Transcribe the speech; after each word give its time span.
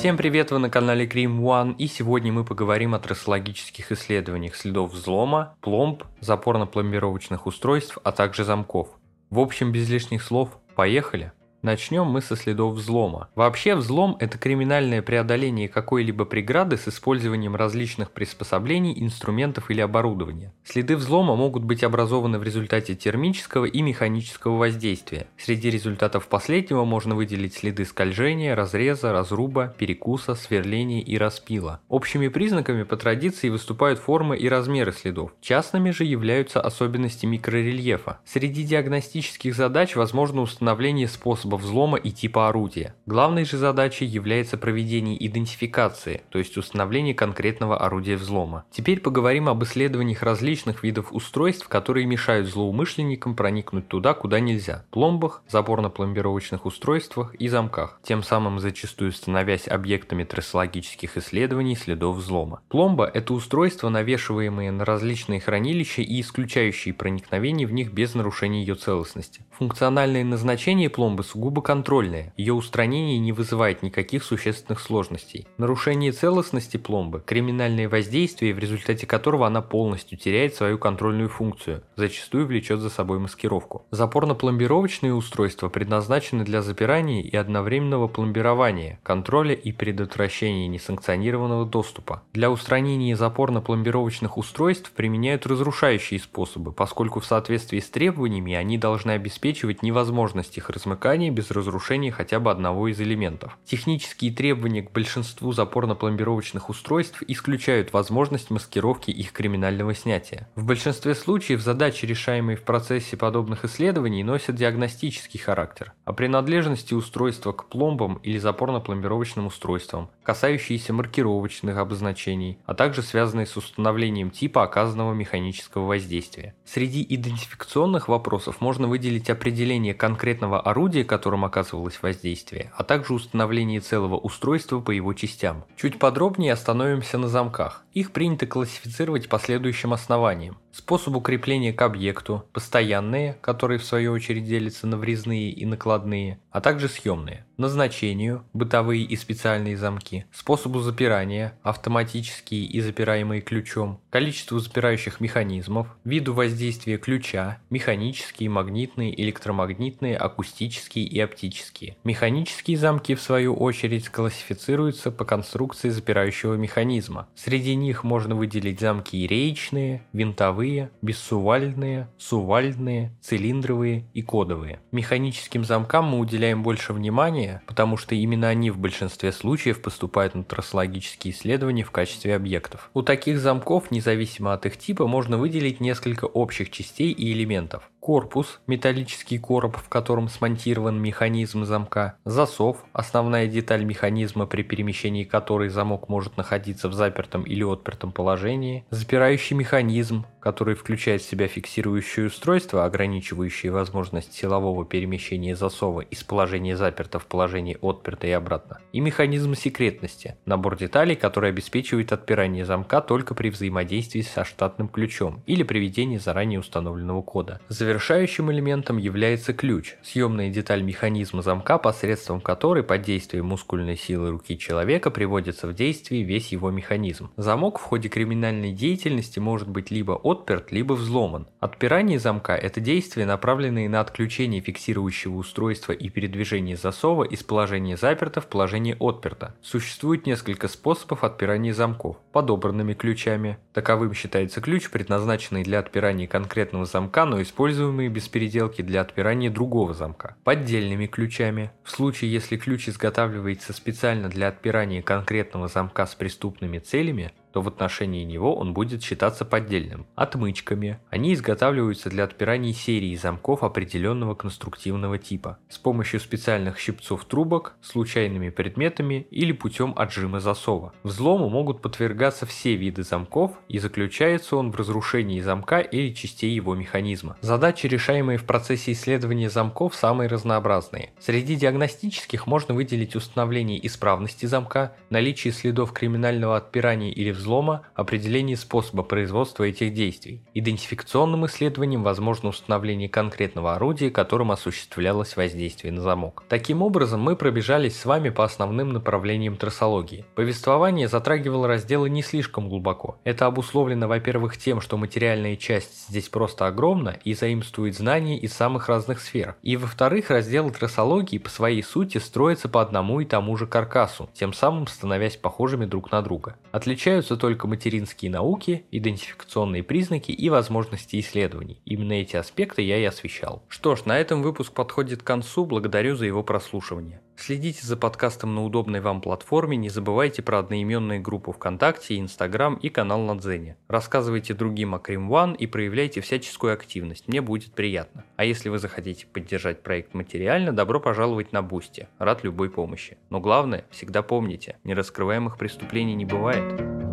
Всем 0.00 0.16
привет, 0.16 0.50
вы 0.50 0.58
на 0.58 0.70
канале 0.70 1.04
Cream 1.04 1.40
One, 1.40 1.76
и 1.76 1.86
сегодня 1.86 2.32
мы 2.32 2.42
поговорим 2.42 2.94
о 2.94 2.98
трассологических 2.98 3.92
исследованиях 3.92 4.56
следов 4.56 4.94
взлома, 4.94 5.58
пломб, 5.60 6.04
запорно-пломбировочных 6.22 7.44
устройств, 7.44 7.98
а 8.02 8.10
также 8.10 8.44
замков. 8.44 8.88
В 9.28 9.38
общем, 9.38 9.72
без 9.72 9.90
лишних 9.90 10.22
слов, 10.22 10.56
поехали! 10.74 11.32
Начнем 11.62 12.06
мы 12.06 12.22
со 12.22 12.36
следов 12.36 12.74
взлома. 12.74 13.28
Вообще 13.34 13.74
взлом– 13.74 14.16
это 14.20 14.38
криминальное 14.38 15.02
преодоление 15.02 15.68
какой-либо 15.68 16.24
преграды 16.24 16.78
с 16.78 16.88
использованием 16.88 17.54
различных 17.54 18.12
приспособлений, 18.12 18.94
инструментов 18.96 19.70
или 19.70 19.82
оборудования. 19.82 20.54
Следы 20.64 20.96
взлома 20.96 21.36
могут 21.36 21.64
быть 21.64 21.84
образованы 21.84 22.38
в 22.38 22.42
результате 22.44 22.94
термического 22.94 23.66
и 23.66 23.82
механического 23.82 24.56
воздействия. 24.56 25.26
Среди 25.36 25.68
результатов 25.68 26.28
последнего 26.28 26.86
можно 26.86 27.14
выделить 27.14 27.52
следы 27.52 27.84
скольжения, 27.84 28.56
разреза, 28.56 29.12
разруба, 29.12 29.74
перекуса, 29.76 30.36
сверления 30.36 31.02
и 31.02 31.18
распила. 31.18 31.80
Общими 31.90 32.28
признаками 32.28 32.84
по 32.84 32.96
традиции 32.96 33.50
выступают 33.50 33.98
формы 33.98 34.38
и 34.38 34.48
размеры 34.48 34.92
следов. 34.92 35.34
Частными 35.42 35.90
же 35.90 36.04
являются 36.04 36.62
особенности 36.62 37.26
микрорельефа. 37.26 38.18
Среди 38.24 38.62
диагностических 38.62 39.54
задач 39.54 39.94
возможно 39.94 40.40
установление 40.40 41.06
способа 41.06 41.49
способа 41.50 41.56
взлома 41.56 41.98
и 41.98 42.10
типа 42.10 42.48
орудия. 42.48 42.94
Главной 43.06 43.44
же 43.44 43.56
задачей 43.56 44.04
является 44.04 44.56
проведение 44.56 45.16
идентификации, 45.26 46.22
то 46.30 46.38
есть 46.38 46.56
установление 46.56 47.14
конкретного 47.14 47.78
орудия 47.78 48.16
взлома. 48.16 48.64
Теперь 48.70 49.00
поговорим 49.00 49.48
об 49.48 49.62
исследованиях 49.64 50.22
различных 50.22 50.82
видов 50.84 51.12
устройств, 51.12 51.66
которые 51.68 52.06
мешают 52.06 52.48
злоумышленникам 52.48 53.34
проникнуть 53.34 53.88
туда, 53.88 54.14
куда 54.14 54.40
нельзя. 54.40 54.84
Пломбах, 54.90 55.42
заборно-пломбировочных 55.50 56.66
устройствах 56.66 57.34
и 57.34 57.48
замках, 57.48 57.98
тем 58.02 58.22
самым 58.22 58.60
зачастую 58.60 59.12
становясь 59.12 59.66
объектами 59.66 60.24
трассологических 60.24 61.16
исследований 61.16 61.76
следов 61.76 62.16
взлома. 62.16 62.60
Пломба– 62.68 63.10
это 63.14 63.34
устройство, 63.34 63.88
навешиваемое 63.88 64.70
на 64.70 64.84
различные 64.84 65.40
хранилища 65.40 66.02
и 66.02 66.20
исключающие 66.20 66.94
проникновение 66.94 67.66
в 67.66 67.72
них 67.72 67.92
без 67.92 68.14
нарушения 68.14 68.60
ее 68.60 68.74
целостности. 68.74 69.40
Функциональное 69.58 70.24
назначение 70.24 70.88
пломбы 70.90 71.24
сугубо 71.40 71.62
контрольное, 71.62 72.34
ее 72.36 72.52
устранение 72.52 73.18
не 73.18 73.32
вызывает 73.32 73.82
никаких 73.82 74.24
существенных 74.24 74.78
сложностей. 74.78 75.46
Нарушение 75.56 76.12
целостности 76.12 76.76
пломбы– 76.76 77.22
криминальное 77.26 77.88
воздействие, 77.88 78.52
в 78.52 78.58
результате 78.58 79.06
которого 79.06 79.46
она 79.46 79.62
полностью 79.62 80.18
теряет 80.18 80.54
свою 80.54 80.76
контрольную 80.76 81.30
функцию, 81.30 81.82
зачастую 81.96 82.46
влечет 82.46 82.80
за 82.80 82.90
собой 82.90 83.20
маскировку. 83.20 83.86
Запорно-пломбировочные 83.90 85.14
устройства 85.14 85.70
предназначены 85.70 86.44
для 86.44 86.60
запирания 86.60 87.22
и 87.22 87.34
одновременного 87.34 88.06
пломбирования, 88.06 89.00
контроля 89.02 89.54
и 89.54 89.72
предотвращения 89.72 90.68
несанкционированного 90.68 91.64
доступа. 91.64 92.22
Для 92.34 92.50
устранения 92.50 93.16
запорно-пломбировочных 93.16 94.36
устройств 94.36 94.92
применяют 94.92 95.46
разрушающие 95.46 96.20
способы, 96.20 96.72
поскольку 96.72 97.20
в 97.20 97.24
соответствии 97.24 97.80
с 97.80 97.88
требованиями 97.88 98.52
они 98.52 98.76
должны 98.76 99.12
обеспечивать 99.12 99.82
невозможность 99.82 100.58
их 100.58 100.68
размыкания 100.68 101.29
без 101.30 101.50
разрушения 101.50 102.12
хотя 102.12 102.40
бы 102.40 102.50
одного 102.50 102.88
из 102.88 103.00
элементов. 103.00 103.58
Технические 103.64 104.32
требования 104.32 104.82
к 104.82 104.92
большинству 104.92 105.52
запорно-пломбировочных 105.52 106.68
устройств 106.68 107.22
исключают 107.26 107.92
возможность 107.92 108.50
маскировки 108.50 109.10
их 109.10 109.32
криминального 109.32 109.94
снятия. 109.94 110.48
В 110.54 110.64
большинстве 110.64 111.14
случаев 111.14 111.60
задачи, 111.60 112.06
решаемые 112.06 112.56
в 112.56 112.62
процессе 112.62 113.16
подобных 113.16 113.64
исследований, 113.64 114.22
носят 114.22 114.56
диагностический 114.56 115.40
характер, 115.40 115.92
а 116.04 116.12
принадлежности 116.12 116.94
устройства 116.94 117.52
к 117.52 117.68
пломбам 117.68 118.20
или 118.22 118.38
запорно-пломбировочным 118.38 119.46
устройствам, 119.46 120.10
касающиеся 120.22 120.92
маркировочных 120.92 121.76
обозначений, 121.76 122.58
а 122.66 122.74
также 122.74 123.02
связанные 123.02 123.46
с 123.46 123.56
установлением 123.56 124.30
типа 124.30 124.62
оказанного 124.62 125.14
механического 125.14 125.86
воздействия. 125.86 126.54
Среди 126.64 127.04
идентификационных 127.08 128.08
вопросов 128.08 128.60
можно 128.60 128.86
выделить 128.86 129.30
определение 129.30 129.94
конкретного 129.94 130.60
орудия, 130.60 131.04
которым 131.20 131.44
оказывалось 131.44 132.00
воздействие, 132.00 132.72
а 132.74 132.82
также 132.82 133.12
установление 133.12 133.80
целого 133.80 134.16
устройства 134.16 134.80
по 134.80 134.90
его 134.90 135.12
частям. 135.12 135.64
Чуть 135.76 135.98
подробнее 135.98 136.54
остановимся 136.54 137.18
на 137.18 137.28
замках. 137.28 137.84
Их 137.92 138.12
принято 138.12 138.46
классифицировать 138.46 139.28
по 139.28 139.38
следующим 139.38 139.92
основаниям. 139.92 140.56
Способ 140.72 141.14
укрепления 141.16 141.74
к 141.74 141.82
объекту, 141.82 142.44
постоянные, 142.54 143.34
которые 143.42 143.78
в 143.78 143.84
свою 143.84 144.12
очередь 144.12 144.46
делятся 144.46 144.86
на 144.86 144.96
врезные 144.96 145.50
и 145.50 145.66
накладные, 145.66 146.40
а 146.50 146.60
также 146.60 146.88
съемные. 146.88 147.46
Назначению, 147.56 148.44
бытовые 148.52 149.04
и 149.04 149.16
специальные 149.16 149.76
замки, 149.76 150.24
способу 150.32 150.80
запирания, 150.80 151.58
автоматические 151.62 152.64
и 152.64 152.80
запираемые 152.80 153.42
ключом, 153.42 154.00
количеству 154.08 154.58
запирающих 154.58 155.20
механизмов, 155.20 155.86
виду 156.04 156.32
воздействия 156.32 156.96
ключа, 156.96 157.58
механические, 157.68 158.48
магнитные, 158.48 159.20
электромагнитные, 159.20 160.16
акустические 160.16 161.04
и 161.04 161.20
оптические. 161.20 161.96
Механические 162.02 162.78
замки, 162.78 163.14
в 163.14 163.20
свою 163.20 163.54
очередь, 163.54 164.08
классифицируются 164.08 165.10
по 165.10 165.26
конструкции 165.26 165.90
запирающего 165.90 166.54
механизма. 166.54 167.28
Среди 167.34 167.74
них 167.74 168.04
можно 168.04 168.34
выделить 168.34 168.80
замки 168.80 169.26
реечные, 169.26 170.02
винтовые, 170.14 170.90
бессувальные, 171.02 172.08
сувальные, 172.16 173.14
цилиндровые 173.20 174.06
и 174.14 174.22
кодовые. 174.22 174.80
Механическим 174.92 175.64
замкам 175.64 176.06
мы 176.06 176.18
уделяем 176.18 176.39
больше 176.56 176.92
внимания, 176.92 177.62
потому 177.66 177.96
что 177.96 178.14
именно 178.14 178.48
они 178.48 178.70
в 178.70 178.78
большинстве 178.78 179.32
случаев 179.32 179.82
поступают 179.82 180.34
на 180.34 180.44
трассологические 180.44 181.34
исследования 181.34 181.84
в 181.84 181.90
качестве 181.90 182.34
объектов. 182.34 182.90
У 182.94 183.02
таких 183.02 183.38
замков, 183.38 183.90
независимо 183.90 184.52
от 184.52 184.66
их 184.66 184.76
типа, 184.76 185.06
можно 185.06 185.38
выделить 185.38 185.80
несколько 185.80 186.24
общих 186.24 186.70
частей 186.70 187.12
и 187.12 187.32
элементов. 187.32 187.90
Корпус– 188.00 188.60
металлический 188.66 189.38
короб, 189.38 189.76
в 189.76 189.90
котором 189.90 190.30
смонтирован 190.30 190.98
механизм 191.00 191.66
замка. 191.66 192.16
Засов– 192.24 192.78
основная 192.94 193.46
деталь 193.46 193.84
механизма, 193.84 194.46
при 194.46 194.62
перемещении 194.62 195.24
которой 195.24 195.68
замок 195.68 196.08
может 196.08 196.38
находиться 196.38 196.88
в 196.88 196.94
запертом 196.94 197.42
или 197.42 197.62
отпертом 197.62 198.10
положении. 198.10 198.86
Запирающий 198.88 199.54
механизм, 199.54 200.24
который 200.40 200.76
включает 200.76 201.20
в 201.20 201.28
себя 201.28 201.46
фиксирующее 201.46 202.28
устройство, 202.28 202.86
ограничивающее 202.86 203.70
возможность 203.70 204.32
силового 204.32 204.86
перемещения 204.86 205.54
засова 205.54 206.00
из 206.00 206.24
положения 206.24 206.78
заперто 206.78 207.18
в 207.18 207.26
положение 207.26 207.76
отперто 207.82 208.26
и 208.26 208.30
обратно. 208.30 208.78
И 208.94 209.00
механизм 209.00 209.54
секретности– 209.54 210.36
набор 210.46 210.78
деталей, 210.78 211.16
который 211.16 211.50
обеспечивает 211.50 212.12
отпирание 212.12 212.64
замка 212.64 213.02
только 213.02 213.34
при 213.34 213.50
взаимодействии 213.50 214.22
со 214.22 214.46
штатным 214.46 214.88
ключом 214.88 215.42
или 215.44 215.64
при 215.64 215.80
введении 215.80 216.16
заранее 216.16 216.60
установленного 216.60 217.20
кода. 217.20 217.60
Завершающим 217.90 218.52
элементом 218.52 218.98
является 218.98 219.52
ключ, 219.52 219.96
съемная 220.04 220.48
деталь 220.48 220.80
механизма 220.80 221.42
замка, 221.42 221.76
посредством 221.76 222.40
которой 222.40 222.84
под 222.84 223.02
действием 223.02 223.46
мускульной 223.46 223.96
силы 223.96 224.30
руки 224.30 224.56
человека 224.56 225.10
приводится 225.10 225.66
в 225.66 225.74
действие 225.74 226.22
весь 226.22 226.52
его 226.52 226.70
механизм. 226.70 227.32
Замок 227.36 227.80
в 227.80 227.82
ходе 227.82 228.08
криминальной 228.08 228.70
деятельности 228.70 229.40
может 229.40 229.68
быть 229.68 229.90
либо 229.90 230.12
отперт, 230.12 230.70
либо 230.70 230.92
взломан. 230.92 231.48
Отпирание 231.58 232.20
замка– 232.20 232.54
это 232.56 232.78
действие, 232.78 233.26
направленное 233.26 233.88
на 233.88 233.98
отключение 233.98 234.60
фиксирующего 234.60 235.34
устройства 235.34 235.90
и 235.90 236.08
передвижение 236.10 236.76
засова 236.76 237.24
из 237.24 237.42
положения 237.42 237.96
заперто 237.96 238.40
в 238.40 238.46
положение 238.46 238.94
отперто. 239.00 239.56
Существует 239.62 240.26
несколько 240.26 240.68
способов 240.68 241.24
отпирания 241.24 241.74
замков. 241.74 242.18
Подобранными 242.30 242.94
ключами. 242.94 243.58
Таковым 243.72 244.14
считается 244.14 244.60
ключ, 244.60 244.88
предназначенный 244.90 245.64
для 245.64 245.80
отпирания 245.80 246.28
конкретного 246.28 246.86
замка, 246.86 247.24
но 247.24 247.42
используемый 247.42 247.79
используемые 247.80 248.10
без 248.10 248.28
переделки 248.28 248.82
для 248.82 249.00
отпирания 249.00 249.50
другого 249.50 249.94
замка. 249.94 250.36
Поддельными 250.44 251.06
ключами. 251.06 251.70
В 251.82 251.90
случае, 251.90 252.30
если 252.30 252.56
ключ 252.56 252.88
изготавливается 252.88 253.72
специально 253.72 254.28
для 254.28 254.48
отпирания 254.48 255.02
конкретного 255.02 255.68
замка 255.68 256.06
с 256.06 256.14
преступными 256.14 256.78
целями, 256.78 257.32
то 257.52 257.62
в 257.62 257.68
отношении 257.68 258.24
него 258.24 258.54
он 258.54 258.74
будет 258.74 259.02
считаться 259.02 259.44
поддельным. 259.44 260.06
Отмычками. 260.14 260.98
Они 261.10 261.34
изготавливаются 261.34 262.10
для 262.10 262.24
отпирания 262.24 262.72
серии 262.72 263.14
замков 263.16 263.62
определенного 263.62 264.34
конструктивного 264.34 265.18
типа 265.18 265.58
с 265.68 265.78
помощью 265.78 266.20
специальных 266.20 266.78
щипцов 266.78 267.24
трубок, 267.24 267.74
случайными 267.82 268.50
предметами 268.50 269.26
или 269.30 269.52
путем 269.52 269.94
отжима 269.96 270.40
засова. 270.40 270.92
Взлому 271.02 271.48
могут 271.48 271.82
подвергаться 271.82 272.46
все 272.46 272.76
виды 272.76 273.02
замков 273.02 273.52
и 273.68 273.78
заключается 273.78 274.56
он 274.56 274.70
в 274.70 274.76
разрушении 274.76 275.40
замка 275.40 275.80
или 275.80 276.12
частей 276.14 276.50
его 276.50 276.74
механизма. 276.74 277.36
Задачи, 277.40 277.86
решаемые 277.86 278.38
в 278.38 278.44
процессе 278.44 278.92
исследования 278.92 279.50
замков, 279.50 279.94
самые 279.94 280.28
разнообразные. 280.28 281.12
Среди 281.18 281.56
диагностических 281.56 282.46
можно 282.46 282.74
выделить 282.74 283.16
установление 283.16 283.84
исправности 283.86 284.46
замка, 284.46 284.94
наличие 285.10 285.52
следов 285.52 285.92
криминального 285.92 286.56
отпирания 286.56 287.10
или 287.10 287.30
взлома, 287.40 287.82
определение 287.94 288.56
способа 288.56 289.02
производства 289.02 289.64
этих 289.64 289.94
действий. 289.94 290.42
Идентификационным 290.54 291.46
исследованием 291.46 292.02
возможно 292.02 292.50
установление 292.50 293.08
конкретного 293.08 293.74
орудия, 293.74 294.10
которым 294.10 294.52
осуществлялось 294.52 295.36
воздействие 295.36 295.92
на 295.92 296.02
замок. 296.02 296.44
Таким 296.48 296.82
образом, 296.82 297.20
мы 297.20 297.36
пробежались 297.36 297.98
с 297.98 298.04
вами 298.04 298.28
по 298.28 298.44
основным 298.44 298.92
направлениям 298.92 299.56
трассологии. 299.56 300.24
Повествование 300.34 301.08
затрагивало 301.08 301.66
разделы 301.66 302.10
не 302.10 302.22
слишком 302.22 302.68
глубоко. 302.68 303.18
Это 303.24 303.46
обусловлено, 303.46 304.06
во-первых, 304.06 304.56
тем, 304.56 304.80
что 304.80 304.96
материальная 304.96 305.56
часть 305.56 306.08
здесь 306.08 306.28
просто 306.28 306.66
огромна 306.66 307.16
и 307.24 307.34
заимствует 307.34 307.96
знания 307.96 308.38
из 308.38 308.52
самых 308.52 308.88
разных 308.88 309.20
сфер. 309.20 309.56
И 309.62 309.76
во-вторых, 309.76 310.30
разделы 310.30 310.70
трассологии 310.70 311.38
по 311.38 311.48
своей 311.48 311.82
сути 311.82 312.18
строятся 312.18 312.68
по 312.68 312.82
одному 312.82 313.20
и 313.20 313.24
тому 313.24 313.56
же 313.56 313.66
каркасу, 313.66 314.28
тем 314.34 314.52
самым 314.52 314.86
становясь 314.86 315.36
похожими 315.36 315.86
друг 315.86 316.10
на 316.12 316.22
друга. 316.22 316.56
Отличаются 316.72 317.29
только 317.36 317.66
материнские 317.66 318.30
науки, 318.30 318.84
идентификационные 318.90 319.82
признаки 319.82 320.32
и 320.32 320.48
возможности 320.48 321.18
исследований. 321.20 321.80
Именно 321.84 322.14
эти 322.14 322.36
аспекты 322.36 322.82
я 322.82 322.98
и 322.98 323.04
освещал. 323.04 323.62
Что 323.68 323.96
ж, 323.96 324.04
на 324.04 324.18
этом 324.18 324.42
выпуск 324.42 324.72
подходит 324.72 325.22
к 325.22 325.26
концу, 325.26 325.66
благодарю 325.66 326.16
за 326.16 326.26
его 326.26 326.42
прослушивание. 326.42 327.20
Следите 327.40 327.86
за 327.86 327.96
подкастом 327.96 328.54
на 328.54 328.62
удобной 328.62 329.00
вам 329.00 329.22
платформе, 329.22 329.78
не 329.78 329.88
забывайте 329.88 330.42
про 330.42 330.58
одноименные 330.58 331.20
группы 331.20 331.52
ВКонтакте, 331.52 332.18
Инстаграм 332.18 332.74
и 332.74 332.90
канал 332.90 333.20
на 333.22 333.34
Дзене. 333.34 333.78
Рассказывайте 333.88 334.52
другим 334.52 334.94
о 334.94 334.98
Crime 334.98 335.32
One 335.32 335.56
и 335.56 335.66
проявляйте 335.66 336.20
всяческую 336.20 336.74
активность, 336.74 337.28
мне 337.28 337.40
будет 337.40 337.72
приятно. 337.72 338.26
А 338.36 338.44
если 338.44 338.68
вы 338.68 338.78
захотите 338.78 339.26
поддержать 339.26 339.82
проект 339.82 340.12
материально, 340.12 340.72
добро 340.72 341.00
пожаловать 341.00 341.52
на 341.52 341.62
Boosty, 341.62 342.08
рад 342.18 342.44
любой 342.44 342.68
помощи. 342.68 343.16
Но 343.30 343.40
главное, 343.40 343.86
всегда 343.90 344.20
помните, 344.22 344.76
нераскрываемых 344.84 345.56
преступлений 345.56 346.14
не 346.14 346.26
бывает. 346.26 347.09